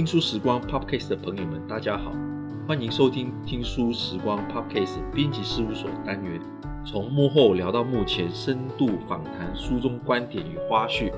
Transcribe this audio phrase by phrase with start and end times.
[0.00, 2.10] 听书时光 Podcast 的朋友们，大家好，
[2.66, 6.40] 欢迎收听听书时光 Podcast 编辑事务所单元，
[6.86, 11.12] 从幕后聊到幕前，深度访谈书中观点与花絮。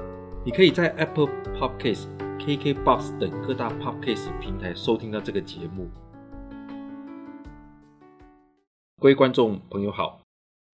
[0.45, 2.09] 你可以在 Apple Podcast、
[2.41, 5.88] KKBox 等各大 Podcast 平台收听到这个节目。
[9.01, 10.23] 各位观众朋友好，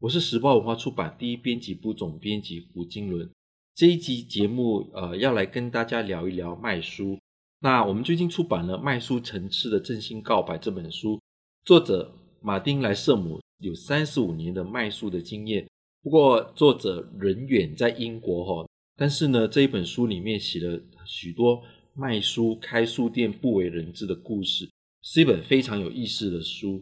[0.00, 3.30] 我是时报文化出版第一编辑部总编辑胡金伦。
[3.74, 7.18] 这一集节目，呃，要来跟大家聊一聊卖书。
[7.60, 11.20] 那我们最近出版了《卖书成痴的真心告白》这本书，
[11.64, 15.66] 作者马丁莱瑟姆有三十五年的卖书的经验。
[16.00, 21.60] 不过作者人远在英国哈，但是呢，这一本书里面写了许多
[21.94, 24.70] 卖书、开书店不为人知的故事，
[25.02, 26.80] 是一本非常有意思的书。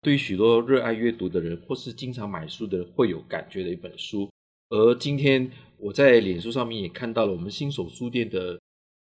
[0.00, 4.30] 对于许多热爱阅读的人或是经常买书的人会有感觉的一本书。
[4.70, 8.58] 而今天我在脸书上面也看到了我们新手书店的。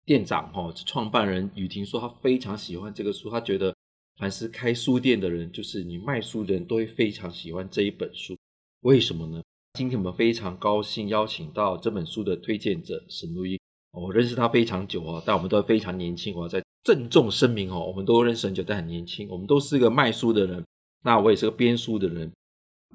[0.09, 3.77] 店长哈，创办人雨婷说，他非常喜欢这个书，他觉得
[4.17, 8.35] 凡是开书店的人，就是你卖书的人都会非常喜欢这一本书。
[8.81, 9.43] 为什么呢？
[9.75, 13.61] 今天我们非常高兴邀请到这本书的推荐者沈如英，
[13.93, 16.35] 我认识他非常久啊，但我们都非常年轻。
[16.35, 19.29] 我要再郑重声明哦，我们都认识很久，但很年轻。
[19.29, 20.65] 我们都是一个卖书的人，
[21.05, 22.33] 那我也是个编书的人，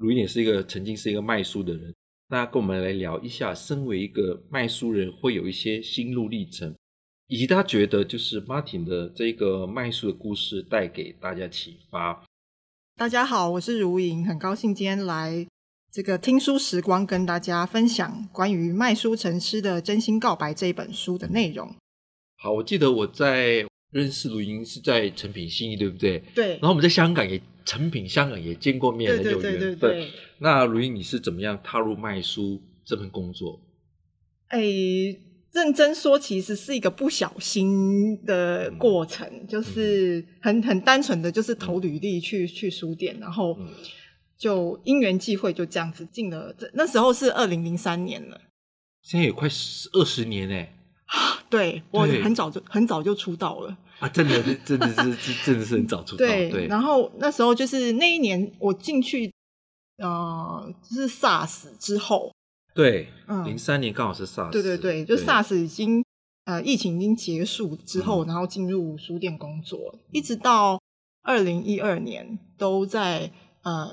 [0.00, 1.94] 如英也是一个曾经是一个卖书的人。
[2.26, 6.74] 那跟我们来聊一下，身为一个卖书人，会有一些心路历程。
[7.34, 12.24] 以及他觉得，就是 Martin 的这个卖书的故事带给大家启发。
[12.96, 15.44] 大家好，我是如莹，很高兴今天来
[15.90, 21.74] 这个听书时光，跟大家分享关于《卖书成痴的真心告白》这一本书的内容。
[22.36, 26.22] 好，我记得我在认识如莹是在成品信义，对不对？
[26.36, 26.50] 对。
[26.50, 29.42] 然后我们在香港也成品香港也见过面，很有缘分。
[29.42, 30.10] 对对对对对。
[30.38, 33.60] 那如莹，你是怎么样踏入卖书这份工作？
[34.50, 34.60] 哎。
[35.54, 43.56] 认真说，其实是一个不小心的过程，嗯、就是很很单纯的就是投履历去、嗯、去书店，然后
[44.36, 46.52] 就因缘际会就这样子进了。
[46.58, 48.40] 这那时候是二零零三年了，
[49.00, 50.74] 现在也快十二十年哎。
[51.48, 54.08] 对，我很早就很早就出道了啊！
[54.08, 56.26] 真的是真的是真的是很早出道。
[56.26, 59.30] 对，对，然后那时候就是那一年我进去，
[59.98, 62.32] 呃，就是 SARS 之后。
[62.74, 63.06] 对，
[63.44, 64.50] 零三年刚好是 SARS。
[64.50, 66.04] 对对对，就 SARS 已经
[66.44, 70.80] 呃疫情已经结束之后，嗯、然后进入书店工作，一直到
[71.22, 73.30] 二零一二年都在
[73.62, 73.92] 呃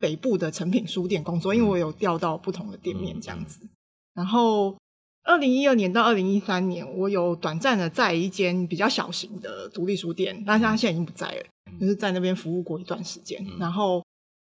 [0.00, 3.60] 北部的成品书店工作，因为我有调到不同的店面这样子。
[3.62, 3.70] 嗯、
[4.14, 4.76] 然后
[5.22, 11.46] 二零一二年到二零一三年，我有短暂的在一间比较小型的独立书店，但是他现在已经不在了，
[11.80, 14.04] 就是在那边服务过一段时间，嗯、然后。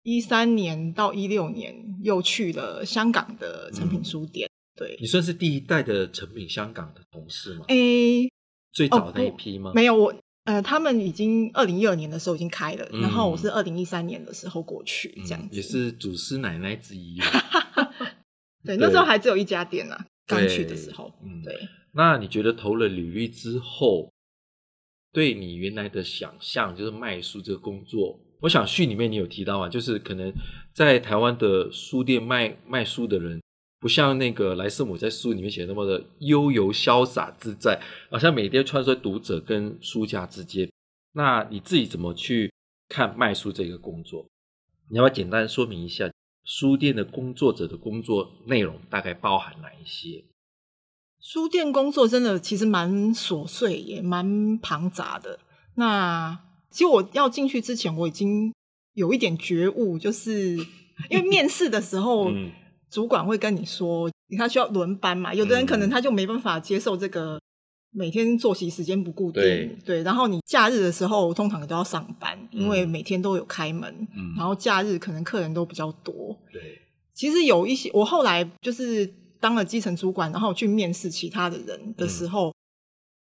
[0.03, 4.47] 一三年到一六年，又去了香港的成品书店。
[4.47, 7.65] 嗯、对，你算是第一代的成品香港的同事吗？
[7.69, 8.31] 诶、欸，
[8.71, 9.71] 最早的那一批吗？
[9.71, 10.13] 哦、没有，我
[10.43, 17.17] 呃，他们已经二零一二年的时候已经开了，嗯、然后我是二零一三年的时候过去，这样子、嗯、也是祖师奶奶之一。
[18.65, 21.13] 对，那时候还只有一家店呢、啊，刚去的时候。
[21.23, 21.57] 嗯，对。
[21.93, 24.11] 那你觉得投了履历之后，
[25.13, 28.19] 对你原来的想象，就是卖书这个工作？
[28.43, 30.31] 我想序里面你有提到啊，就是可能
[30.73, 33.41] 在台湾的书店卖卖书的人，
[33.79, 37.81] 不像那个莱瑟姆在书里面写的那么的悠游潇洒自在，
[38.11, 40.69] 好像每天穿梭读者跟书架之间。
[41.13, 42.51] 那你自己怎么去
[42.89, 44.25] 看卖书这个工作？
[44.89, 46.11] 你要不要简单说明一下
[46.43, 50.21] 书店的工作者的工作内容大概包含哪一些？
[51.21, 55.39] 书店工作真的其实蛮琐碎，也蛮庞杂的。
[55.75, 56.37] 那
[56.73, 58.51] 其实我要进去之前，我已经
[58.93, 60.57] 有一点觉悟，就是
[61.09, 62.31] 因为面试的时候，
[62.89, 65.31] 主管会跟你说，他需要轮班嘛。
[65.33, 67.39] 有的人可能他就没办法接受这个
[67.91, 70.03] 每天作息时间不固定，对，对。
[70.03, 76.35] 然后你假日的时候，通常都要上班，因为每天都有开门，然后假日可能客人都比较多。
[76.51, 76.81] 对，
[77.13, 79.05] 其实有一些，我后来就是
[79.39, 82.51] 当了基层主管，然后去面试其他的人的时候，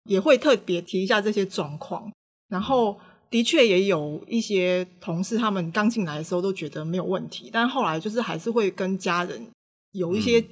[0.04, 2.10] 也会特别提一下这些状况，
[2.48, 2.98] 然后。
[3.28, 9.48] 的确也有一些同事，他们刚进来的时候都觉得没有问题，但后来就是还是会跟家人
[9.92, 10.44] 有一些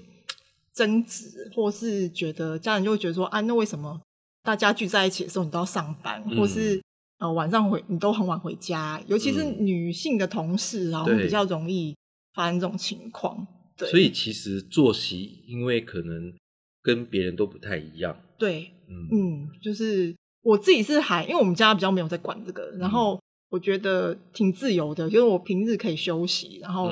[0.72, 4.00] 争执，嗯、或是觉得家人就会觉得说，啊，那为什么
[4.42, 6.82] 大家聚在一起的时候你都要上班，嗯、或是
[7.18, 11.96] 呃晚上回你都很晚回家，尤其是女性的同事，然后比较容易
[12.34, 13.46] 发生这种情况。
[13.76, 16.34] 对，所以其实作息因为可能
[16.82, 18.16] 跟别人都不太一样。
[18.36, 20.14] 对，嗯嗯，就是。
[20.44, 23.18] 我自己是还，因为我们家比较没有在管这个，然后
[23.48, 26.90] 我觉得挺自由的，就是我平日可以休息，然后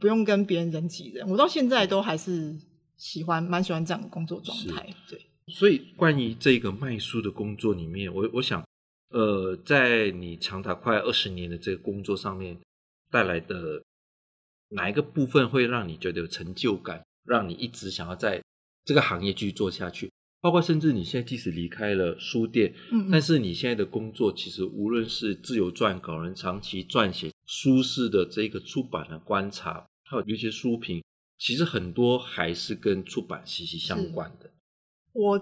[0.00, 1.28] 不用跟别人人挤人。
[1.28, 2.56] 我到现在都还是
[2.96, 4.92] 喜欢，蛮喜欢这样的工作状态。
[5.08, 8.66] 对，所以关于这个卖书的工作里面，我我想，
[9.10, 12.58] 呃，在你长达快二十年的这个工作上面
[13.12, 13.82] 带来的
[14.70, 18.42] 哪一个部分会让你觉得有成就感，让你一直想要在
[18.84, 20.10] 这个行业继续做下去？
[20.40, 31.02] 包括甚至你现在即使离开了书店，嗯，但是你现在的工作其实无论是自由撰稿人、长期撰写书式的这个出版的观察，还有一些书评，
[31.38, 34.50] 其实很多还是跟出版息息相关的。
[35.12, 35.38] 我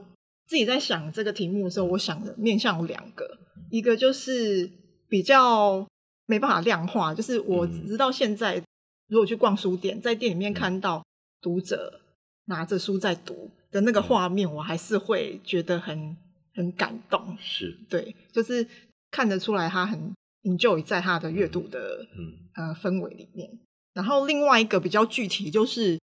[0.46, 3.38] 自己在想这个题目的时候，我想的面向有两个，
[3.70, 4.70] 一个就是
[5.08, 5.86] 比较
[6.24, 8.62] 没办法量化，就是我直到现在，
[9.08, 11.04] 如果去逛书店，在店里面看到
[11.42, 12.00] 读者
[12.46, 13.50] 拿着书在读。
[13.76, 16.16] 的那个画面，我还是会觉得很
[16.54, 17.36] 很感动。
[17.38, 18.66] 是对，就是
[19.10, 20.14] 看得出来他很
[20.44, 23.50] enjoy 在他的阅读的嗯呃氛围里面。
[23.92, 26.00] 然后另外一个比较具体，就是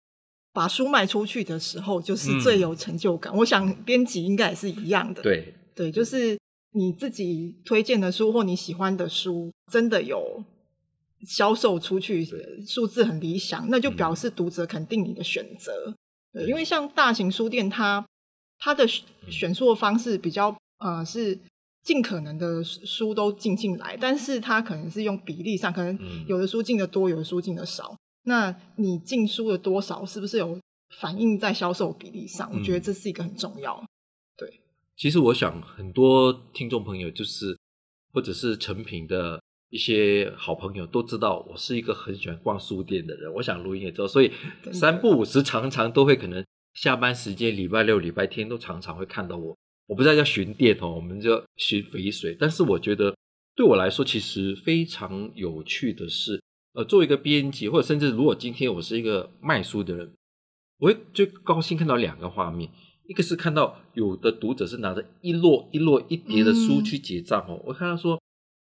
[0.52, 3.32] 把书卖出去的时候，就是最有成就感。
[3.32, 5.22] 嗯、我想编辑应该也是一样的。
[5.22, 6.38] 对对，就是
[6.72, 10.44] 你自己推荐的书或你喜欢的书，真的有
[11.26, 12.28] 销售出去，
[12.66, 15.94] 数字很理想，那就表示读者肯定你的选择。
[16.32, 18.06] 对，因为像大型书店它，
[18.58, 18.87] 它它的
[19.29, 21.38] 选书的方式比较呃是
[21.82, 27.96] 尽可能的书都进进来，但是它可能是用比例上，可能有的书进的多，有的书进的少。
[28.25, 30.58] 那你进书的多少，是不是有
[31.00, 32.50] 反映在销售比例上？
[32.52, 33.84] 我觉得这是一个很重要。
[34.37, 34.61] 对，
[34.96, 37.58] 其实我想很多听众朋友就是
[38.12, 39.40] 或者是成品的。
[39.72, 44.30] 一些好朋友都知道我是一个很喜欢逛书店的人，我想录音也知道，所以
[44.70, 49.56] 三不五时常常都会可能下班时间，礼拜六、礼拜天都常常会看到我。
[49.86, 52.36] 我不知道叫巡店哦，我们叫巡肥水。
[52.38, 53.16] 但是我觉得
[53.56, 56.38] 对我来说，其实非常有趣的是，
[56.74, 60.12] 呃，作为一个编辑，或者甚至如果今天我是一个卖书的人，
[60.80, 62.70] 我会最高兴看到两个画面，
[63.08, 68.20] 一个是看到有的读者是拿着一摞一摞一叠的书去结账哦，嗯、我看到说。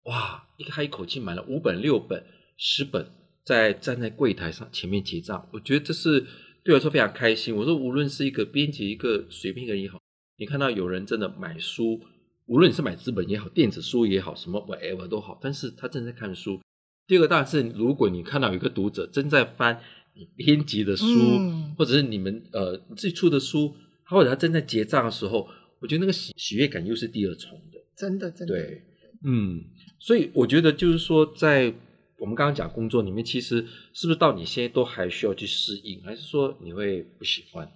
[0.04, 0.48] 哇！
[0.58, 2.24] 一个他一口气买了五本、六本、
[2.58, 3.08] 十本，
[3.44, 6.22] 在站在柜台上前面结账，我觉得这是
[6.64, 7.56] 对我来说非常开心。
[7.56, 10.00] 我说，无论是一个编辑，一个随便人也好，
[10.38, 12.00] 你看到有人真的买书，
[12.46, 16.60] 无论你是买资本也好，电子书也好，什么 whatever 都好，但是他正在看书。
[17.08, 19.82] 第二个当然是，如果你看到有一个读者正在翻
[20.14, 27.80] 你编辑的书，嗯、或者是你们呃自己出的书，或者他正在结账的时候，我觉得那个喜喜悦感又是第二重的。
[27.96, 28.84] 真的，真的，对，
[29.24, 29.64] 嗯。
[30.00, 31.74] 所以我觉得就是说，在
[32.18, 37.72] 我们刚刚讲工作里面，其实是不是到你现在都还需要去适应，还是说你会不喜欢？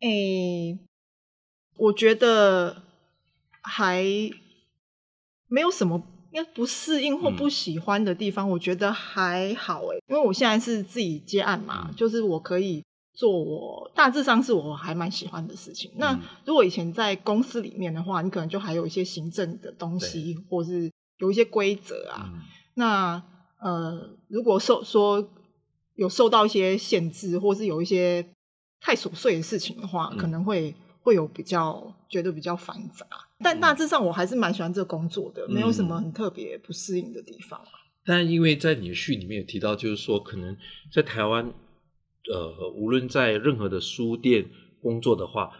[0.00, 0.78] 诶，
[1.76, 2.82] 我觉得
[3.62, 4.04] 还
[5.48, 6.02] 没有什么
[6.32, 8.48] 应该不适应或不喜欢的地方。
[8.48, 15.90] 嗯、我觉得还好诶，因为我现在是自己接案嘛，嗯、就是我可以做我大致上是我还蛮喜欢的事情。
[15.92, 20.90] 嗯、那如果以前在公司里面的话，你可能就还有一些行政的东西，或是。
[21.18, 22.40] 有一些规则啊，嗯、
[22.74, 23.22] 那
[23.60, 25.30] 呃，如果受说
[25.94, 28.26] 有受到一些限制，或是有一些
[28.80, 33.06] 太琐碎的事情的话，嗯、可能会会有比较觉得比较繁杂。
[33.38, 37.60] 但大致上，我还是蛮喜欢这个工作的，嗯、没有什么很特别不适应的地方。
[38.04, 40.56] 但因为在你的序里面有提到，就是说可能
[40.92, 41.52] 在台湾，
[42.30, 45.56] 呃，无论在任何的书店工作的话，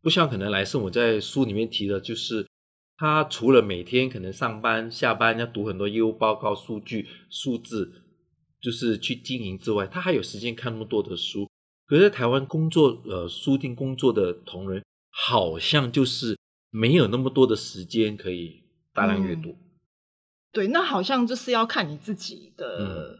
[0.00, 2.46] 不像可能来生我在书里面提的，就是。
[2.96, 7.92] 他除了每天可能上班下班要读很多业务报告、数据、数字，
[8.60, 11.50] 就是去经营之外，他还有时间看那么多的书。
[11.86, 16.38] 可是，在台湾工作，呃，书店工作的同仁，好像就是
[16.70, 19.50] 没有那么多的时间可以大量阅读。
[19.50, 19.58] 嗯。
[20.52, 23.18] 对，那好像就是要看你自己的、嗯、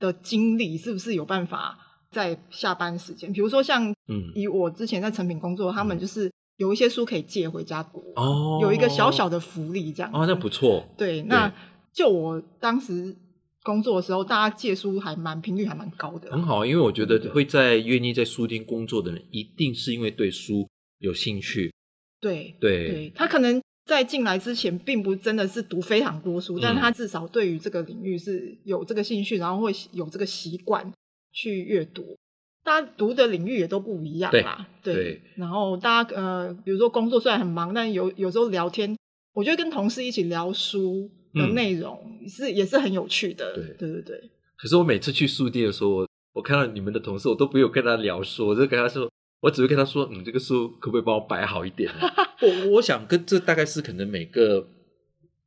[0.00, 6.30] 的经历是不是有办法在下班时间，比如说像，嗯，以我之前在成品工作，嗯、他们就是。
[6.58, 10.12] 有一些书可以借回家读，哦，有一个小小的福利这样。
[10.12, 10.86] 哦，那不错。
[10.96, 11.52] 对，对那
[11.92, 13.16] 就我当时
[13.64, 16.30] 工作的时候，大家借书还蛮频率还蛮高的。
[16.30, 21.72] 很好，因为我觉得会在愿意在书店工作的人，一定是因为对书有兴趣。
[22.20, 30.92] 对对，对他可能在进来之前，并不真的是读非常多书，嗯、但他至少对于这个领域是有这个兴趣，然后会有这个习惯
[31.32, 32.16] 去阅读。
[32.64, 38.96] 大家读的领域也都不一样啦，对，对，对，然后大家呃，比如说工作虽然很忙，但有有时候聊天，
[39.34, 44.30] 我觉得跟同事一起聊书的内容是、嗯、也是很有趣的，对对对对。
[44.56, 49.10] 可是我每次去书店的时候，我我看到你们的同事，我都不用跟他聊书，我就跟他说，
[49.40, 51.90] 我只会跟他说，嗯，这个书可不可以帮我摆好一点？
[52.40, 54.64] 我我想跟这大概是可能每个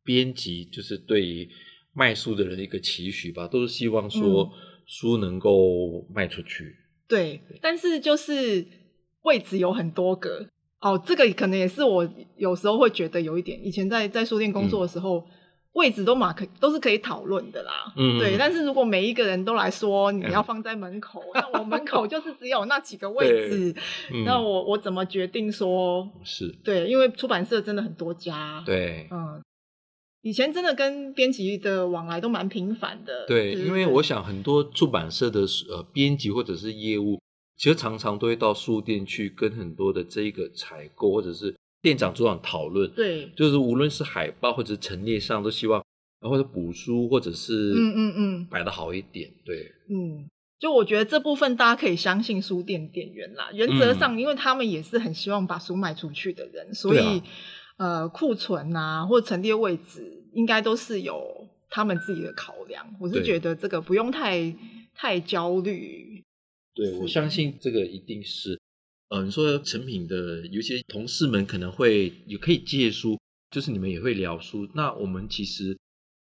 [0.03, 1.49] 编辑就是对于
[1.93, 4.51] 卖书的人的一个期许吧，都是希望说
[4.85, 6.75] 书能够卖出去。
[7.07, 8.65] 对，但是就是
[9.23, 10.47] 位置有很多个。
[10.81, 15.19] 哦，这个可能也是我有时候会觉得有一点，以前在在书店工作的时候。
[15.19, 15.31] 嗯
[15.75, 18.37] 位置都马可都是可以讨论的啦，嗯，对。
[18.37, 23.75] 但是如果每一个人都来说你要放在门口，嗯、那我门口 就是只有那几个位置，
[24.09, 26.09] 嗯、那我我怎么决定说？
[26.23, 29.43] 是，对，因为出版社真的很多家，对，嗯，
[30.25, 37.21] 以前真的跟编辑的往来都蛮频繁的，对，因为我想很多出版社的呃编辑或者是业务，
[37.55, 41.55] 其实常常都会到书店去跟很多的这个采购或者是。
[41.81, 45.85] 店长、组长讨论，对，就是无论是海报或者陈列上，都希望，
[46.19, 50.27] 或者补书，或者是嗯嗯嗯，摆的好一点，对，嗯，
[50.57, 53.51] 就我觉得这部分大家可以相信书店店员啦。
[53.53, 57.23] 原则上，因为他们也是很希望把书卖出去的人，所以、啊、
[57.77, 62.85] 呃，库存啊或者陈列位置，应该都是有他们自己的考量。
[62.99, 64.55] 我是觉得这个不用太
[64.93, 66.23] 太焦虑。
[66.73, 68.53] 对，我相信这个一定是。
[69.09, 73.19] 嗯、呃，你说成品的有些同事们可能会也可以借书，
[73.51, 74.67] 就是你们也会聊书。
[74.73, 75.77] 那我们其实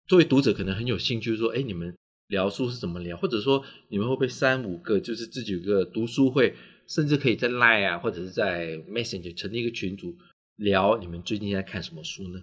[0.07, 1.95] 作为读者，可能很有兴趣说，哎，你们
[2.27, 3.17] 聊书是怎么聊？
[3.17, 6.53] 或者说你们会不会三五个，就是自己有个读书会，
[6.85, 10.15] 甚至可以在 Line 啊，或者是在 Messenger 成立一个群组
[10.59, 12.41] 聊你们最近在看什么书呢？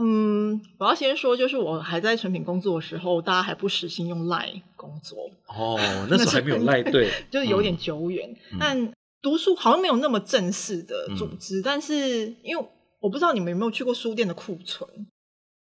[0.00, 5.30] 嗯，我要先说，就是我还在成品工作的时候，大家还不时兴用 Line 工作。
[5.46, 8.92] 哦，那时候还没有 Line，对， 就是有点久远，嗯、但。
[9.20, 12.64] 读书好像没有那么正式的组织，嗯、但是因为
[13.00, 14.88] 我不知道你们有没有去过书店的库存，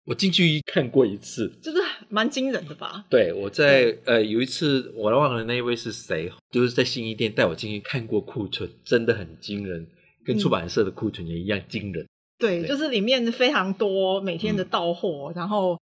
[0.06, 1.78] 我进去看过一次，就是
[2.10, 3.06] 蛮惊人的吧？
[3.12, 9.88] 对，我在呃有一次我忘了那一位是谁，就是在新一店带我进去看过库存，真的很惊人，
[10.26, 12.08] 跟出版社的库存也一样惊人。
[12.38, 15.80] 对，对就是里面非常多每天的到货，嗯、然后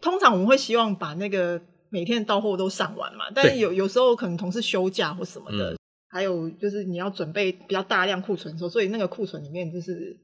[0.00, 1.60] 通常我们会希望把那个
[1.90, 5.72] 每天的到货都上完嘛，但是有有时候可能同事休假或什么的。
[5.72, 5.76] 嗯
[6.14, 10.14] 还有就是你要准备比较大量库存的时候，所以那个库存里面就是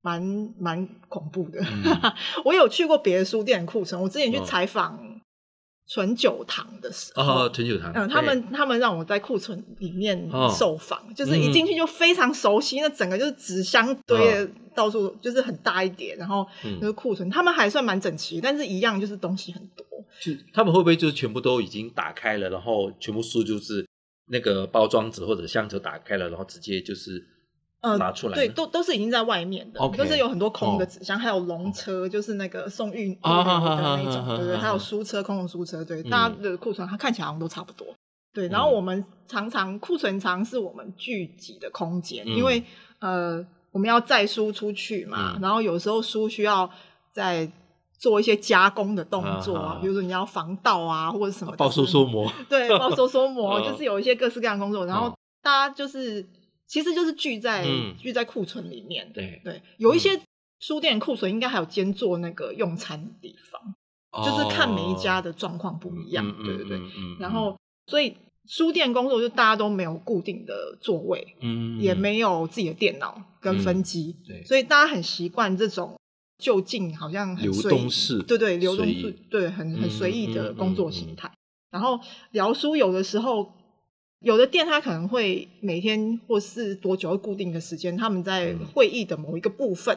[0.00, 0.22] 蛮
[0.56, 1.60] 蛮恐怖的。
[1.60, 2.12] 嗯、
[2.46, 5.15] 我有去过别的书店的库存，我之前去采访
[5.88, 16.46] 纯酒堂的时候，哦，纯酒堂，嗯，他们他们让我在库存里面受访，哦、就是一进去就非常熟悉，那整个就是纸箱堆的到处，就是很大一点，然后
[16.80, 19.86] 那个库存，他们还算蛮整齐，但是一样就是东西很多。
[20.20, 23.86] 就他们会不会就是全部都已经打开了，然后全部书就是？
[24.28, 27.24] 那个包装纸或者箱子打开了，然后直接就是
[27.98, 37.86] 拿出来，对，都都是已经在外面的，都是有很多空的纸箱，还有笼车，就是那个送运的那种，对对，还有书车，空的书车，对，大家的库存它看起来好像都差不多，
[38.32, 38.48] 对。
[38.48, 42.62] 然后我们常常库存常是我们聚集的空间，因为
[42.98, 46.70] 呃我们要载书出去嘛，然后有时候书需要
[47.12, 47.50] 在。
[47.98, 51.56] 做一些加工的动作啊，比如说你要防盗啊，或者什么的。
[51.56, 52.30] 报收缩膜。
[52.46, 55.10] 对，报收缩膜就是有一些各式各样的工作，然后
[55.42, 56.22] 大家就是
[56.66, 57.66] 其实就是聚在
[57.98, 59.10] 聚在库存里面。
[59.12, 60.20] 对对，有一些
[60.60, 66.24] 书店库存应该还有兼做那个用餐的地方，就是看每一家的状况不一样。
[66.44, 66.80] 对对对。
[67.18, 67.56] 然后，
[67.86, 75.94] 所以书店工作就大家都没有固定的座位，嗯，也没有自己的电脑跟分机，对，所以大家很习惯这种。
[76.38, 81.32] 就近好像很流动式，对对，流动式，对，很很随意的工作形态。
[81.70, 81.98] 然后
[82.32, 83.55] 聊书，有的时候
[84.26, 89.96] 有的店他可能会每天或是多久固定的时间，他们在会议的某一个部分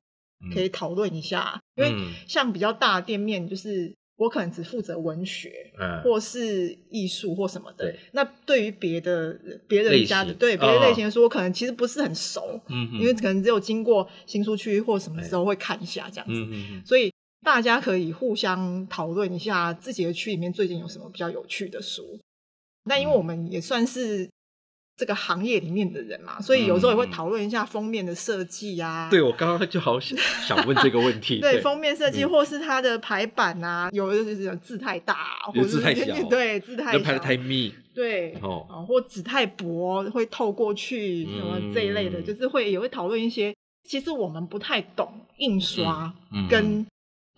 [0.54, 1.60] 可以讨论一下。
[1.76, 1.92] 因为
[2.28, 3.94] 像比较大的店面，就是。
[4.20, 7.86] 我可能只负责文学，嗯，或是艺术或什么的。
[7.86, 17.10] 对，那对于别的别人家的对别的类型的书，我可能其实不是很熟，嗯，因为可能只有经过新书区或什么时候会看一下这样子，嗯，所以
[17.46, 22.20] 大家可以互相讨论一下自己的区里面最近有什么比较有趣的书。
[22.90, 24.28] 那因为我们也算是。
[25.00, 29.08] 这个行业里面的人嘛，所以有时候也会讨论一下封面的设计啊。
[29.10, 31.40] 对，我刚刚就好想想问这个问题。
[31.40, 43.56] 对，封面设计或是它的排版啊，有的就是字太大，或者字太小， 对，字太小，排的太密，对，哦，或纸太薄会透过去什么这一类的，就是会也会讨论一些。
[43.88, 46.14] 其实我们不太懂印刷
[46.50, 46.86] 跟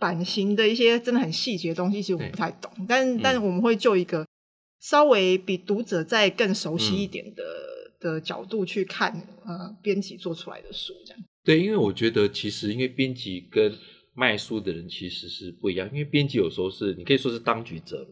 [0.00, 4.26] 版型的一些真的很细节的东西，其实我们不太懂，但但我们会就一个。
[4.82, 9.12] 稍微比读者再更熟悉一点的、嗯、的角度去看，
[9.46, 11.24] 呃，编辑做出来的书这样。
[11.44, 13.72] 对，因为我觉得其实因为编辑跟
[14.12, 18.04] 卖书的人其实是不一样，因为编辑有时候是你可以说是当局者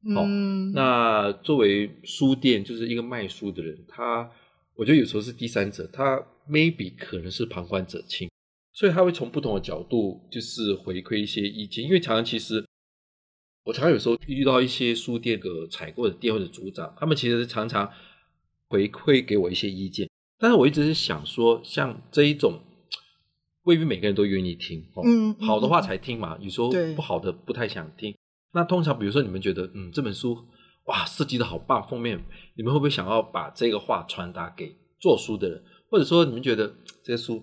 [0.00, 4.30] 迷，哦，嗯、那作为书店就是一个卖书的人，他
[4.74, 8.30] 我觉得有时候是第三者，他 maybe 可能是旁观者清，
[8.72, 12.64] 所以他会从不同的角度就是回馈一些意见，因为常常其实。
[13.64, 17.90] 我常常有时候遇到一些书店的采购的店或者组长，他们其实常常
[18.68, 20.08] 回馈给我一些意见。
[20.38, 22.60] 但是我一直是想说，像这一种
[23.62, 25.02] 未必每个人都愿意听哦。
[25.06, 28.14] 嗯，好的话才听嘛，有时候不好的不太想听。
[28.52, 30.44] 那通常比如说你们觉得嗯这本书
[30.84, 32.22] 哇设计的好棒，封面
[32.56, 35.64] 你们会不会想要把这个话传达给做书的人？
[35.90, 37.42] 或者说你们觉得这些书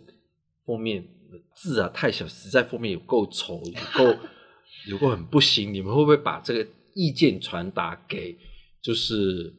[0.65, 1.07] 封面
[1.55, 4.19] 字啊太小，实在封面有够丑，有够
[4.87, 8.37] 有够很不行，你们会不会把这个意见传达给
[8.81, 9.53] 就是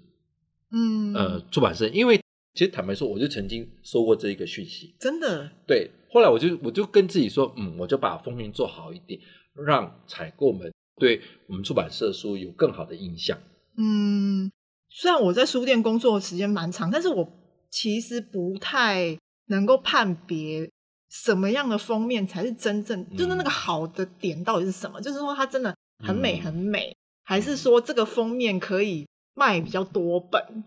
[0.71, 1.88] 嗯呃出版社？
[1.88, 2.21] 因为
[2.55, 5.91] 其实坦白说，我就曾经收过这一个讯息，真的对。
[6.11, 9.19] 后来我就我就跟自己说，嗯，我就把封面做好一点，
[9.67, 13.38] 让采购们对我们出版社书有更好的印象。
[13.79, 14.52] 嗯，
[14.91, 17.26] 虽然我在书店工作的时间蛮长，但是我
[17.71, 20.71] 其实不太能够判别
[21.12, 24.99] 什么样的封面才是真正，嗯、就是那个好的点到底是什么？
[24.99, 30.64] 就是说它真的很美很美，嗯、还是说这个封面可以卖比较多本？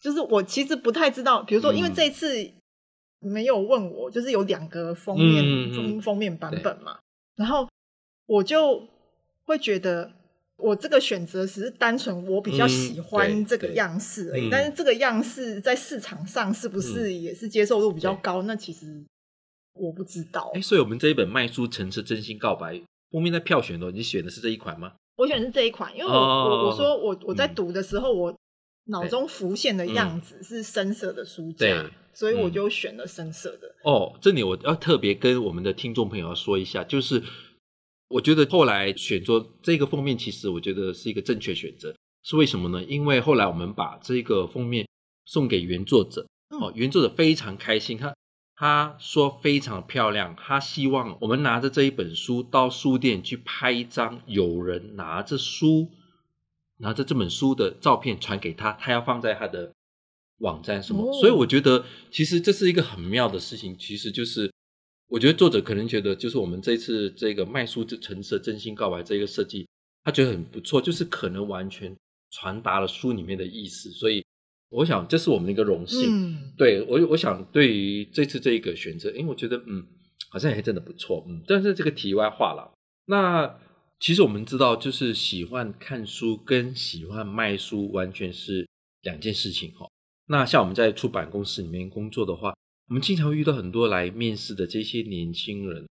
[0.00, 2.48] 就是我其实不太知道，比如说，因为这一次
[3.18, 6.98] 没有问我，就是有两个封面封、嗯、封面版本嘛，
[7.34, 7.68] 然后
[8.26, 8.88] 我就
[9.44, 10.12] 会觉得，
[10.56, 18.42] 我这个选择只是单纯我比较喜欢这个样式而已，嗯、但是这个样式在市场上是不是也是接受度比较高？
[18.42, 19.04] 嗯、那其实
[19.74, 20.50] 我不知道。
[20.54, 22.74] 哎，所以我们这一本《卖书城市真心告白》
[23.10, 24.92] 封面在票选的，你选的是这一款吗？
[25.16, 28.34] 我选的是这一款，因为我、哦、我我说我我在读的时候我。
[28.86, 33.72] 脑中浮现的样子是深色的书架，对，所以我就选了深色的。
[33.84, 37.22] 哦，这里我要特别跟我们的听众朋友要说一下，就是
[38.08, 41.94] 我觉得后来选做这个封面，其实我觉得是一个正确选择。
[42.24, 42.82] 是为什么呢？
[42.82, 44.84] 因为后来我们把这个封面
[45.26, 46.26] 送给原作者，
[46.60, 48.12] 哦，原作者非常开心，他
[48.62, 55.90] 他说非常漂亮，他希望我们拿着这一本书到书店去拍一张有人拿着书。
[56.76, 59.72] 拿着这本书的照片传给他，他要放在他的
[60.38, 61.10] 网站什么？
[61.10, 63.76] 哦、所以我觉得其实这是一个很妙的事情。
[63.76, 64.48] 其实就是
[65.08, 69.66] 我觉得作者可能觉得，就是我们这次这个卖书诚挚的真心告白这个设计，
[70.04, 71.96] 他觉得很不错，就是可能完全
[72.30, 73.90] 传达了书里面的意思。
[73.90, 74.24] 所以
[74.72, 76.08] 我想这是我们的一个荣幸。
[76.10, 79.86] 嗯、对我，我想对于这次这一个选择，因为我觉得嗯，
[80.30, 81.24] 好像也真的不错。
[81.28, 82.72] 嗯，但是这个题外话了。
[83.06, 83.58] 那。
[84.04, 88.68] 其实我们知道，就是喜欢看书跟喜欢卖书完全是
[89.02, 89.86] 两件事情哈。
[90.26, 92.52] 那像我们在出版公司里面工作的话，
[92.88, 95.86] 我们经常会遇到很多来面试的这些年轻人，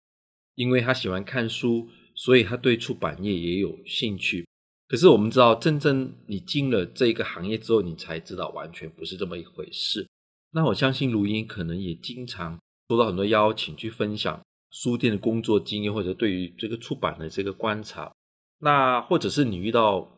[0.56, 4.44] 因为他喜欢看书，所以他对出版业也有兴趣。
[4.90, 10.04] 可是我们知道，真正你进了这个行业之后，你才知道完全不是这么一回事。
[10.50, 14.42] 那我相信如音可能也经常收到很多邀请去分享。
[14.72, 18.12] 书店的工作经验，或者对于这个出版的这个观察，
[18.60, 20.08] 那或者是你遇到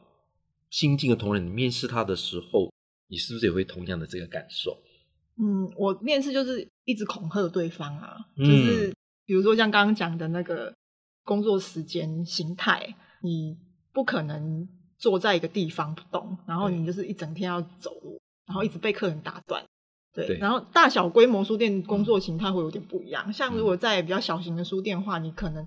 [0.68, 2.70] 新进的同仁，你面试他的时候，
[3.08, 4.76] 你是不是也会同样的这个感受？
[5.38, 10.74] 嗯，我面试就是一直恐吓对方啊，嗯、就是比如说像刚刚讲的那个
[11.24, 13.56] 工作时间形态，你
[13.92, 14.66] 不可能
[14.98, 19.62] 坐在一个地方不动，然后你就是一整天要走路，然后一直被客人打断。
[20.14, 23.24] 对，对，然后大小规模书店工作形态会有点不一样。
[23.26, 25.66] 嗯、像如果在比较小型的书店的话，你可能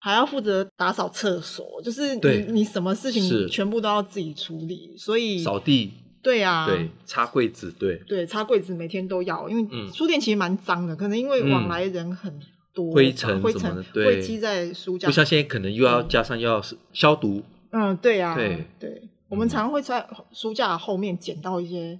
[0.00, 5.92] 还要负责打扫厕所，就是你你什么事情全部都要自己处理，所以扫地，
[6.22, 12.38] 对啊，对，擦柜子，对，对，擦柜子每天都要，因为书店其实蛮脏的，可能因为往来人很
[12.72, 17.42] 多，灰尘灰尘会积在书架，不像现在可能又要加上又要消毒。
[17.70, 21.98] 嗯，对啊，对对，我们常常会在书架后面捡到一些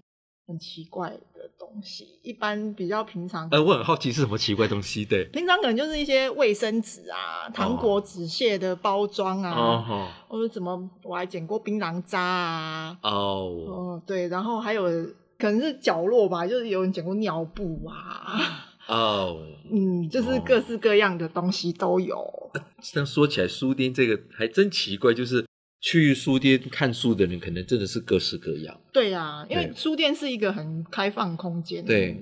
[0.48, 3.48] 很奇怪的东西，一般比较平常。
[3.52, 5.04] 呃，我很好奇是什么奇怪东西？
[5.04, 12.98] 对，平常可能就是一些卫生纸啊、糖果纸屑的包装啊，哦、或者怎么，我还捡过槟榔渣啊。
[13.02, 14.82] 哦，哦，对，然后还有
[15.38, 18.66] 可能是角落吧，就是有人捡过尿布啊。
[18.90, 22.50] 哦，嗯，就是各式各样的东西都有。
[22.82, 25.44] 这样说起来，书店这个还真奇怪，就是。
[25.82, 28.78] 去书店看书的人，可能真的是各式各样。
[28.92, 32.14] 对啊，因为书店是一个很开放空间，对，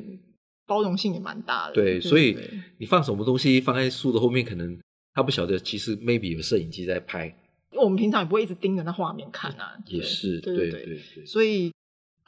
[0.65, 1.75] 包容性也蛮大的。
[1.75, 2.39] 对，所以
[2.79, 4.79] 你放什么东西放在书的后面，可能
[5.13, 7.27] 他不晓得，其实 maybe 有摄影机在拍。
[7.73, 9.77] 因为我们平常也不会一直盯着那画面看啊。
[9.87, 11.27] 也是，对对对。
[11.27, 11.73] 所以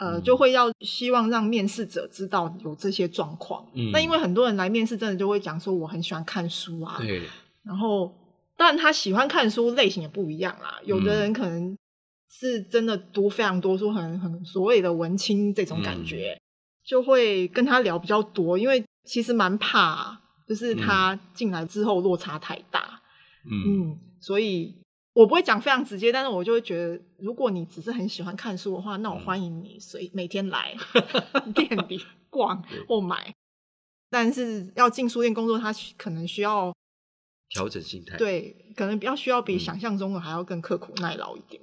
[0.00, 3.64] 呃，就会要希望让面试者知道有这些状况。
[3.74, 3.92] 嗯。
[3.92, 6.96] 那因为很多人来面试，真的就会讲说我很喜欢看书啊。
[6.98, 7.22] 对。
[7.62, 8.16] 然后。
[8.62, 11.74] 但他喜欢看书类型也不一样啦，有的人可能
[12.28, 16.40] 是真的读非常多书，很很所谓的文青这种感觉，嗯、
[16.84, 23.00] 就会跟他聊比较多，因为其实蛮怕，就是他进来之后落差太大，
[23.50, 24.76] 嗯，嗯，所以
[25.12, 30.76] 我不会讲非常直接，但是我就会觉得，如果你只是很喜欢看书的话，那我欢迎你随、嗯、每天来
[31.54, 33.34] 店里逛或买。
[34.08, 36.74] 但是要进书店工作，他可能需要
[37.48, 41.62] 调整心态，对，可能比较需要比想象中的还要更刻苦耐劳一点。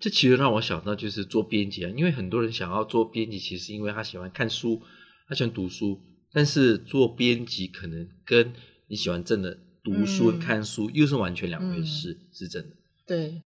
[0.00, 4.82] 这其实让我想到就是做编辑啊，因为很多人想要做编辑，其实是因为他喜欢看书，
[5.28, 6.00] 他喜欢读书。
[6.34, 8.54] 但是做编辑可能跟
[8.88, 12.76] 你喜欢真的读书、嗯、看书又是完全两回事，嗯、是真的。
[13.12, 13.42] 对，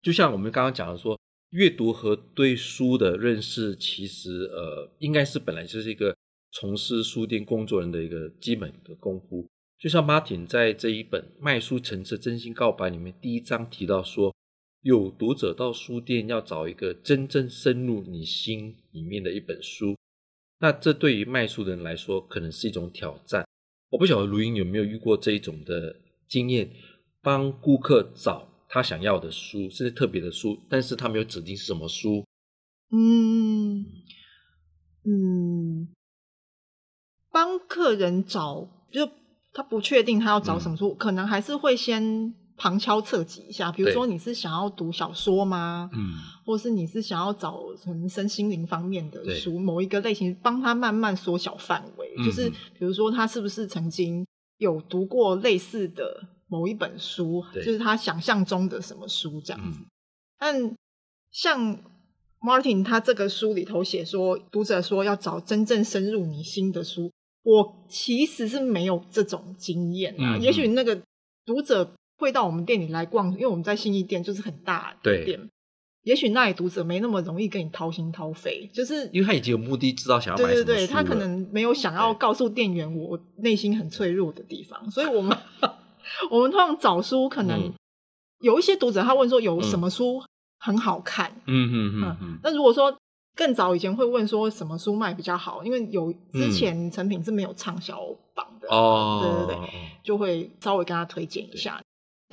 [0.00, 6.16] 就像我们刚刚讲的说，阅读和对书的认识，其实呃，应该是本来就是一个
[6.52, 9.46] 从事书店工作人的一个基本的功夫。
[9.78, 14.34] 就像 Martin 在这一本《卖书成册真心告白》里面第一章提到说。
[14.80, 19.96] 有读者到书店要找一个真正深入你心里面的一本书，
[20.58, 23.46] 那这对于卖书的人来说可能是一种挑战。
[23.88, 25.96] 我不晓得卢英有没有遇过这一种的
[26.28, 26.70] 经验，
[27.22, 32.24] 帮顾客找他想要的书，甚至特别的书，但是他没有指定是什么书。
[32.90, 33.86] 嗯
[35.04, 35.88] 嗯，
[37.30, 39.08] 帮客人找，就
[39.52, 42.34] 他不确定他要找什么书，嗯、可能还是会先。
[42.56, 45.90] 旁敲侧击一下，比如说你是想要读小说吗？
[45.92, 46.14] 嗯，
[46.46, 52.14] 或是你是想要找什么身心灵方面的书，某一个类型，帮他慢慢缩小范围。
[52.16, 54.24] 嗯、就是比如说他是不是曾经
[54.58, 59.80] 有读过类似的某一本书，就是他想象中的什么书这样子。
[59.80, 59.86] 嗯、
[60.38, 60.76] 但
[61.32, 61.78] 像
[62.40, 67.10] Martin 他这个书里头写说，读者说要找真正深入你心的书，
[67.42, 70.36] 我其实是没有这种经验啊。
[70.36, 71.02] 嗯、也许那个
[71.44, 71.92] 读者。
[72.16, 75.50] 会到我们店里来逛，因为我们在信义店就是很大的店。
[76.04, 80.64] 也许那里读者没那么容易跟你掏心掏肺，就是因为他已经有目的，知道想要买什么书。
[80.64, 85.36] 对对对，他可能没有想要告诉店员我内心很脆弱的地方，所以我们
[86.30, 87.72] 我们通常找书，可能
[88.40, 90.22] 有一些读者他问说有什么书
[90.58, 91.30] 很好看。
[91.46, 92.38] 嗯嗯嗯嗯。
[92.42, 92.96] 那如果说
[93.36, 98.00] 更早以前会问说什么书卖比较好，因为有之前成品是没有畅销
[98.34, 99.70] 榜的哦，对对对，
[100.02, 101.80] 就会稍微跟他推荐一下。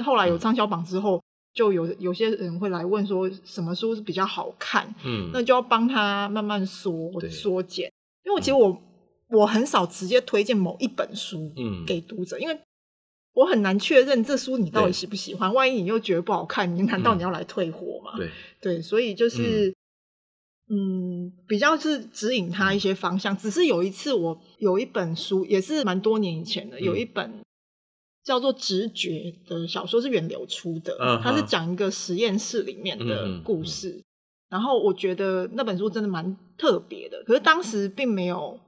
[0.03, 1.21] 后来有畅销榜之后，嗯、
[1.53, 7.91] 就有有些人会来问说什么书是比较好看，嗯，那就要帮他慢慢缩缩减。
[8.23, 11.83] 因为其实我、嗯、我很少直接推荐某一本书嗯。
[11.85, 12.59] 给读者，嗯、因为
[13.33, 15.49] 我很难确认这书你到底喜不喜欢。
[15.49, 18.17] 对万一你又觉得不好看，你难道你要来退货吗？
[18.17, 18.29] 对
[18.61, 19.73] 对，所以就是
[20.69, 23.33] 嗯，嗯，比较是指引他一些方向。
[23.33, 27.41] 嗯、只是有一次我有一本书也是蛮多年以前的，嗯、有一本。
[28.23, 33.99] 叫做《直觉》的小说是远流出的，它是讲一个实验室里面的故事。
[34.47, 38.59] 然后我觉得那本书真的蛮特别的，可是当时并没有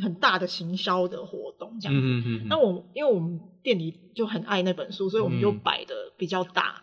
[0.00, 2.44] 很大的行销的活动这样子。
[2.48, 6.82] 那我因为我们店里就很爱那本书，所以我们就摆的比较大。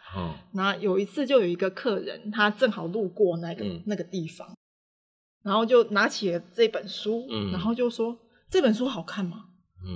[0.54, 4.56] 那有一次就有一个客人，他正好路过那个那个地方，
[5.44, 8.18] 然后就拿起了这本书，然后就说
[8.50, 9.46] ：“这本书好看吗？”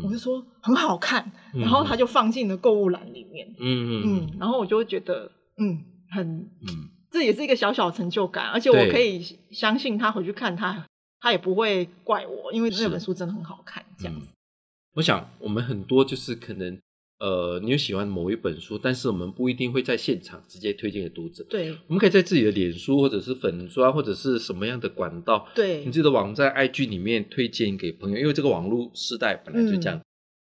[0.04, 3.48] 我就说很好看，然后他就放进了购物篮里面。
[3.58, 10.86] 嗯嗯，然后我就会觉得，嗯，很，嗯，这也是一个小小成就感，而且我可以相信他回去看他，
[11.20, 13.86] 他也不会怪我，因为那本书真的很好看。
[13.98, 14.28] 这样子，
[14.96, 16.80] 我想我们很多就是可能。
[17.22, 21.46] 呃，你有喜欢某一本书，但是我们不一定会在现场直接推荐给读者。
[21.50, 29.98] 对，我们可以在自己的脸书或者是粉砖或者是什么样的管道，对，你自己的网站 IG 里面推荐给朋友，因为这个网络时代本来就这样。
[29.98, 30.06] 嗯、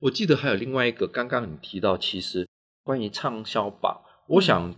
[0.01, 2.47] 我记得还有另外一个，刚刚你提到，其实
[2.83, 4.75] 关于畅销榜，嗯、我想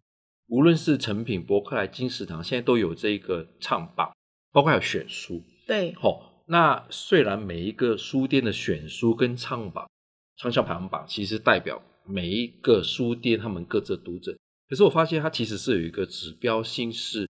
[0.47, 4.13] 无论是成品、博客来、金石堂，现在都有这个畅榜，
[4.53, 5.43] 包括还有选书。
[5.67, 9.87] 对，好、哦，那虽然每一个书店的选书跟畅榜。
[10.39, 14.37] 畅销排行榜其实代表每一个书店他们各自的读者，
[14.69, 17.29] 可是我发现它其实是有一个指标性，是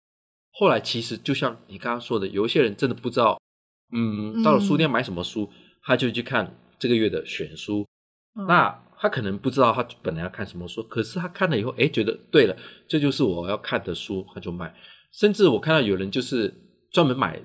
[0.51, 3.41] 后来其实就像你刚刚说的，有一些人真的不知道，
[3.93, 7.87] 嗯，到了书店买什么书，嗯、他就去看这个月的选书，
[8.35, 12.55] 嗯、那他可能不知道他本来要看什么书，可是他看了以后，哎，觉得对了，
[12.87, 14.75] 这就是我要看的书，他就买。
[15.13, 16.53] 甚至我看到有人就是
[16.91, 17.41] 专门买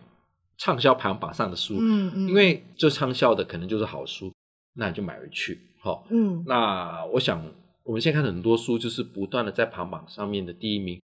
[0.58, 4.32] 畅销排行榜上的书，嗯嗯，因为这畅销的可能就是好书。
[4.76, 7.46] 那你就买回去，好，嗯，那我想
[7.84, 11.00] 我们现在看很多书，就是不断的在排行榜上面的第一名，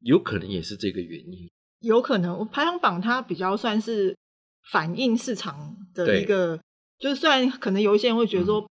[0.00, 1.46] 有可能也是这个原因。
[1.80, 4.16] 有可能，排行榜它比较算是
[4.70, 6.58] 反映市场的一个，
[6.98, 8.66] 就是虽然可能有一些人会觉得说，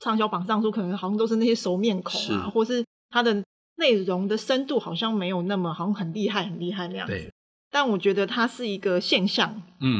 [0.00, 2.50] 畅销榜上书可能好像都是那些熟面孔啊，是。
[2.50, 3.44] 或是它的
[3.76, 7.32] 内容的深度好像没有那么好像很厉害很厉害那样子，对
[7.74, 9.52] 但我觉得它是一个现象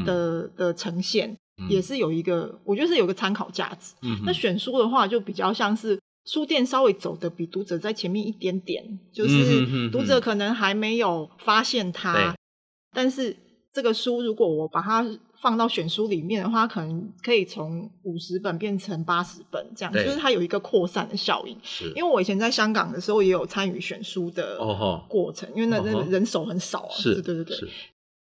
[0.07, 1.37] 的、嗯、的呈现。
[1.69, 3.95] 也是有一个，我觉得是有个参考价值。
[4.03, 8.83] 嗯、那选书的话，就比较像是书店稍微走的比读者在前面一点点，
[9.13, 12.37] 就是读者可能还没有发现它，嗯、
[12.93, 13.37] 但是
[13.73, 15.07] 这个书如果我把它
[15.45, 21.55] 放到选书里面的话，可能可以从五十本变成八十本，这样就是它有一个扩散的效应。
[21.95, 24.57] 因为我以前在香港的时候也有参与选书的
[25.07, 27.57] 过程，哦、因为那那人手很少啊，是，对对对。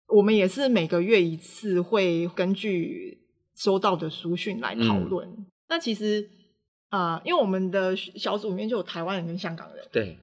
[0.07, 3.19] 我们也是每个月一次会根据
[3.55, 5.27] 收到的书讯来讨论。
[5.29, 6.27] 嗯、那其实。
[6.89, 10.17] 啊、呃，因为我们的小组里面就有台湾人跟香港人，对，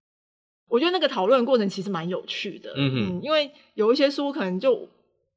[0.68, 4.88] 我觉得那个讨论过程其实蛮有趣的，嗯哼嗯，因为有一些书可能就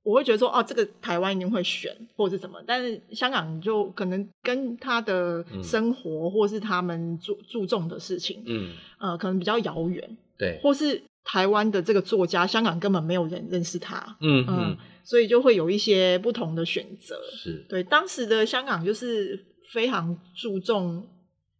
[0.05, 17.65] 我会觉得说，哦，这个台湾一定会选或者是什么，但是香港就可能跟他的生活、嗯、或是他们注注重的事情，嗯，呃，可能比较遥远，对，或是台湾的这个作家，香港根本没有人认识他，嗯嗯、呃，所以就会有一些不同的选择，是。
[17.67, 21.05] 对，当时的香港就是非常注重。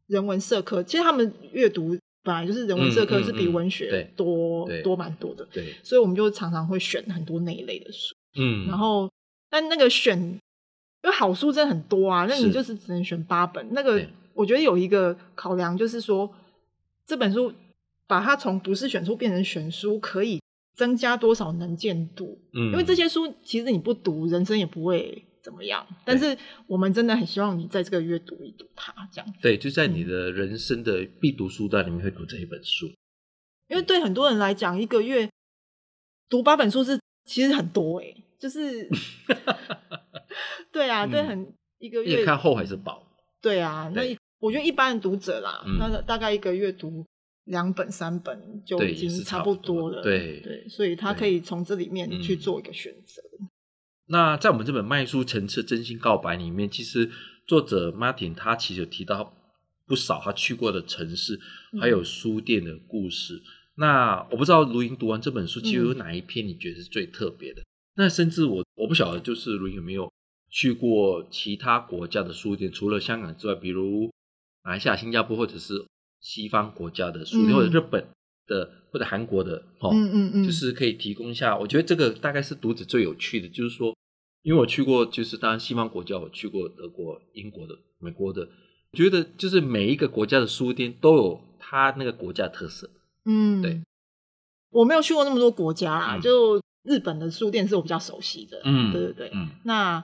[0.08, 9.12] 人文社科，其实他们阅读本来就是人文社科，是比文学多、嗯嗯嗯、多蛮多的，对，所以我们就常常会选很多那一类的书，嗯，然后
[9.50, 10.40] 但那个选，因
[11.10, 13.68] 为好书真的很多啊，那你就是只能选八本。
[13.74, 16.34] 那个我觉得有一个考量就是说，
[17.06, 17.54] 这本书
[18.08, 20.42] 把它从不是选书变成选书，可以
[20.74, 22.40] 增加多少能见度？
[22.54, 25.24] 嗯，因为这些书其实你不读，人生也不会。
[25.46, 25.86] 怎么样？
[26.04, 29.38] 但是我们真的很希望你在这个月读一读它，这样子。
[29.44, 32.88] 对，就在你的人生的必读书单里面会读这一本书。
[33.68, 35.30] 因为对很多人来讲，一个月
[36.28, 38.88] 读八本书是其实很多哎、欸，就是
[40.72, 43.02] 对啊，对很一个月看厚还是薄？
[43.42, 44.02] 对啊，那
[44.40, 47.06] 我觉得一般的读者啦，那大概一个月读
[47.46, 50.02] 两本三本就已经差不多了。
[50.02, 53.22] 对对，所以他可以从这里面去做一个选择。
[54.08, 57.10] 那在我们这本《卖书层次真心告白》里面，其实
[57.48, 59.34] 作者 Martin 他其实有提到
[59.88, 61.40] 不少他去过的城市，
[61.80, 63.36] 还有书店的故事。
[63.36, 63.42] 嗯、
[63.76, 67.62] 那我不知道卢莹读完这本书，其实有哪一篇你觉得是最特别的？
[67.62, 67.66] 嗯、
[67.98, 70.12] 那甚至我我不晓得，就是卢莹有没有
[70.50, 74.10] 去过其他国家的书店，除了香港之外，比如
[74.64, 75.86] 马来西亚、新加坡，或者是
[76.22, 78.08] 西方国家的书店，嗯、或者日本
[78.48, 81.58] 的，或者韩国的，哦，嗯嗯嗯，就是可以提供一下。
[81.58, 83.96] 我觉得这个大概是读者最有趣的，就是说。
[84.46, 88.48] 因为我去过，就是当然西方国家，我去过德国、英国的、美国的，
[88.94, 92.88] 觉得就是每一个国家的书店都有它那个国家的特色。
[93.26, 93.82] 嗯，对。
[94.72, 98.62] 我没有去过那么多国家啊，嗯、就日本的书店是我比较熟悉的。
[98.64, 99.32] 嗯，对对对。
[99.34, 100.04] 嗯，那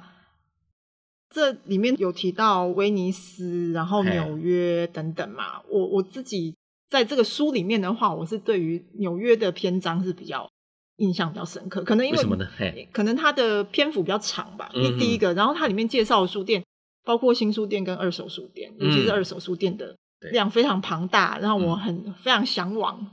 [1.29, 5.61] 这里面有提到威尼斯，然后纽约等等嘛。
[5.69, 6.55] 我我自己
[6.89, 10.49] 在这个书里面的话，我是对于纽约的篇章是比较。
[10.97, 12.47] 印象比较深刻，可能因为，为什么呢？
[12.91, 14.69] 可能它的篇幅比较长吧。
[14.75, 16.63] 嗯、哼第一个，然后它里面介绍的书店，
[17.03, 19.95] 包括新书店跟二手书店，嗯、尤其是二手书店的
[20.29, 23.11] 量非常庞大，然后我很、嗯、非常向往。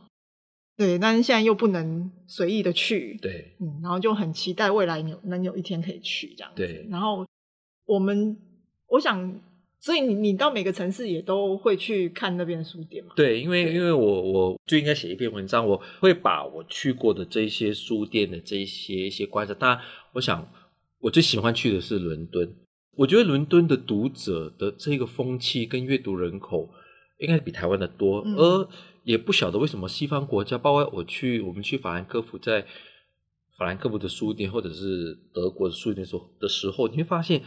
[0.77, 3.19] 对，但是现在又不能随意的去。
[3.23, 6.67] 对，嗯，然后就很期待未来有能有一天可以去这样子。
[6.67, 7.27] 对，然后
[7.87, 8.37] 我们
[8.89, 9.41] 我想。
[9.81, 13.13] 所以你你到每个城市也都会去看那边的书店吗？
[13.15, 19.55] 对，因为因为我我就应该写一篇文章，我会把我去过的这些书店的这些一些观察。
[19.55, 19.81] 当然，
[20.15, 20.51] 我想
[20.99, 22.53] 我最喜欢去的是伦敦。
[22.97, 26.69] 我觉得伦敦的读者的这个风气跟阅读人口
[27.19, 28.69] 应该比台湾的多，嗯、而
[29.05, 32.63] 也不晓得为什么西方国家，包括我去我们去法兰克福，在
[33.57, 37.43] 法兰克福的书店或者是德国的书店所的时候，你会发现。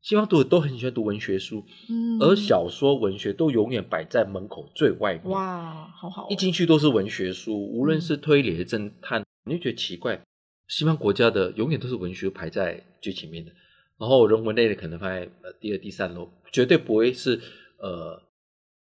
[0.00, 5.28] 西方读者都很喜欢读文学书，嗯，而小说、文学都永远摆在门口最外面。
[5.28, 6.28] 哇，好好！
[6.30, 10.22] 一进去都是文学书，无论是推理的、侦探，你就觉得奇怪。
[10.68, 13.50] 西方国家的永远都是文学排在最前面的，
[13.98, 17.40] 然后人文类的可能排呃第二、第三楼，绝对不会是
[17.78, 18.22] 呃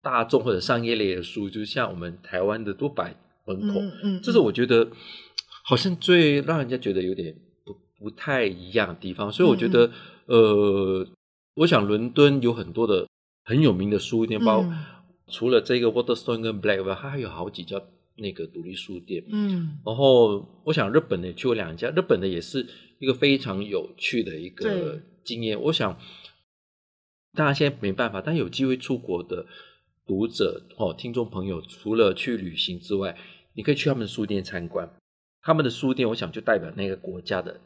[0.04, 3.80] 大众或者商业类的书，就像我们台湾的都百门口。
[3.80, 4.88] 嗯，嗯，这是我觉得
[5.64, 9.90] 好像最让人家觉得有点不不太一样的地方，所以我觉得。
[10.26, 11.06] 呃，
[11.54, 13.06] 我想伦敦有很多的
[13.44, 14.84] 很有名的书店，包括、嗯、
[15.28, 17.78] 除了这个 Waterstone 跟 Blackwell，它还有好几家
[18.16, 19.22] 那个独立书店。
[19.28, 22.66] 嗯，然后我想日本的去过两家，日本的也是
[23.00, 25.60] 一个非常有趣的一个经验。
[25.60, 25.94] 我想，
[27.34, 29.44] 大家现在没办法，但有机会出国的
[30.06, 33.16] 读者哦，听众朋友，除了去旅行之外，
[33.54, 34.88] 你可以去他们的书店参观。
[35.42, 37.60] 他们的书店，我想就代表那个国家的。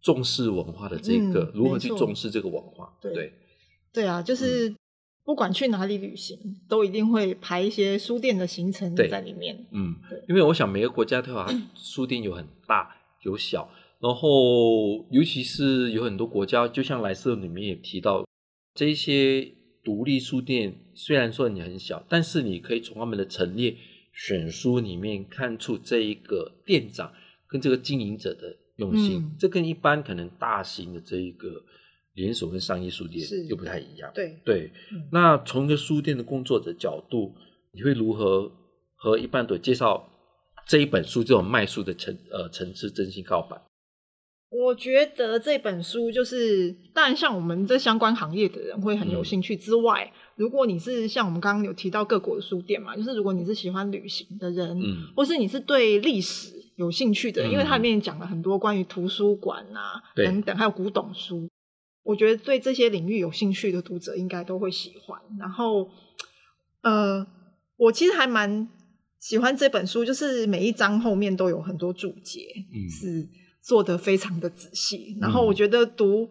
[0.00, 2.92] 重视文化的这个，嗯、如何去重视这个文化？
[3.00, 3.32] 对对，
[3.90, 4.74] 对啊，就是
[5.24, 9.66] 不管去哪里旅行，嗯、都一定会排一些书店的行程在里面。
[9.70, 9.94] 嗯，
[10.28, 13.66] 因为我想每个国家的话，书店有很大有小，
[13.98, 18.28] 然后尤其是有很多国家，就像莱瑟里面也提到，
[18.74, 19.54] 这些
[19.84, 23.76] 独立书店虽然说你很小，但是你可以从他们的陈列
[24.12, 27.12] 选书里面看出这一个店长
[27.48, 29.18] 跟这个经营者的用心。
[29.18, 31.62] 嗯、这跟一般可能大型的这一个
[32.14, 34.10] 连锁跟商业书店又不太一样。
[34.14, 37.34] 对对，嗯、那从一个书店的工作者角度，
[37.72, 38.50] 你会如何
[38.96, 40.08] 和一般的介绍
[40.66, 43.60] 这一本书这种卖书的层呃层次真心告白？
[44.56, 61.48] 我觉得这本书就是，当然像我们这相关行业的人会很有兴趣之外，嗯、如果你是像我们刚刚有提到各国的书店嘛，就是如果你是喜欢旅行的人，嗯，或是你是对历史有兴趣的，嗯、因为它里面讲了很多关于图书馆啊等等，还有古董书，
[62.04, 65.20] 我觉得对这些领域有兴趣的读者应该都会喜欢。
[65.36, 65.90] 然后，
[66.82, 67.26] 呃，
[67.76, 68.68] 我其实还蛮
[69.18, 73.28] 喜欢这本书，就是每一章后面都有很多注解，嗯，是。
[73.64, 76.30] 做得非常的仔细，然后我觉得读、嗯、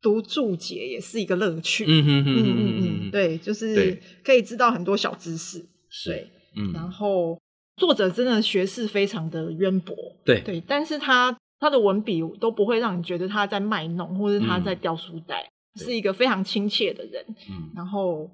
[0.00, 1.84] 读注解也是一个乐趣。
[1.86, 5.64] 嗯嗯嗯嗯嗯，对，就是可以知道很多小知识。
[5.88, 7.40] 是对，嗯，然后
[7.76, 9.94] 作者真的学识非常的渊博。
[10.24, 17.24] 对对，但是他他的文笔都不会让你觉得他在卖弄，或者他在掉书袋，嗯、是一个非常亲切的人。
[17.48, 18.28] 嗯，然后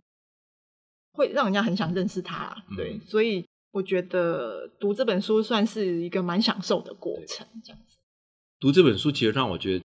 [1.13, 2.57] 会让人家很想认识他。
[2.71, 7.99] 嗯、对，所以我觉得读这本书算是一个蛮享受的过程，这样子。
[8.61, 9.85] 读这本书其实让我觉得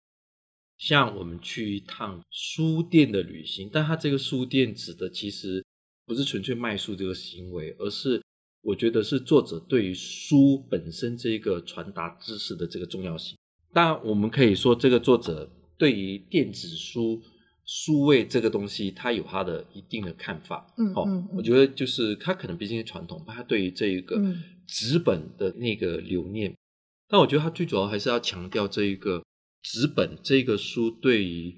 [0.77, 5.63] 像我们去一趟书店的旅行，但它这个书店指的其实
[6.05, 8.21] 不是纯粹卖书这个行为，而是
[8.61, 13.37] 我觉得是作者对于书本身这个传达知识的这个重要性。
[13.73, 17.21] 当然，我们可以说这个作者对于电子书
[17.65, 20.65] 书位这个东西，他有他的一定的看法。
[20.77, 24.17] 嗯，好、嗯，我觉得就是他可能毕竟是传统，他对于这一个
[24.65, 26.55] 纸本的那个留念。
[27.11, 29.21] 但我觉得他最主要还是要强调这一个
[29.61, 31.53] 纸本这个书对于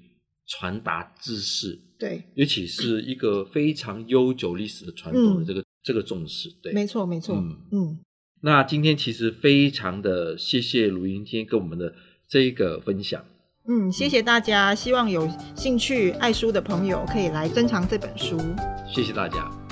[0.46, 7.98] 传达知识，对，尤其是一个非常悠久历史的传统的这个、嗯、这个重视，对，没错没错，嗯嗯。
[8.42, 11.94] 那今天其实非常的谢谢卢英今天跟我们的
[12.28, 13.24] 这一个分享，
[13.66, 18.38] 嗯，谢谢大家，希望有兴趣爱书的朋友可以来珍藏这本书，
[18.86, 19.63] 谢谢大家。